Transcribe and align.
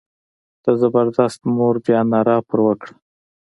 د 0.63 0.65
زبردست 0.79 1.41
مور 1.55 1.75
بیا 1.85 1.99
ناره 2.11 2.37
پر 2.47 2.59
وکړه. 2.65 2.93